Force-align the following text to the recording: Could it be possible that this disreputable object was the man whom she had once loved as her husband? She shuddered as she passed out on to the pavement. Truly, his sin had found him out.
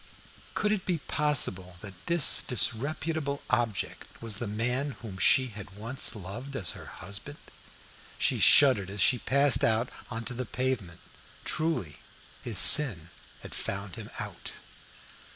Could 0.55 0.71
it 0.71 0.83
be 0.87 0.97
possible 0.97 1.77
that 1.81 2.07
this 2.07 2.41
disreputable 2.41 3.43
object 3.51 4.19
was 4.19 4.37
the 4.37 4.47
man 4.47 4.95
whom 5.03 5.19
she 5.19 5.49
had 5.49 5.77
once 5.77 6.15
loved 6.15 6.55
as 6.55 6.71
her 6.71 6.87
husband? 6.87 7.37
She 8.17 8.39
shuddered 8.39 8.89
as 8.89 8.99
she 8.99 9.19
passed 9.19 9.63
out 9.63 9.89
on 10.09 10.25
to 10.25 10.33
the 10.33 10.47
pavement. 10.47 11.01
Truly, 11.45 11.97
his 12.43 12.57
sin 12.57 13.11
had 13.43 13.53
found 13.53 13.93
him 13.93 14.09
out. 14.17 14.53